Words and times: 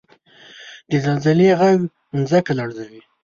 •د 0.89 0.91
زلزلې 1.05 1.49
ږغ 1.59 1.79
ځمکه 2.29 2.51
لړزوي. 2.59 3.01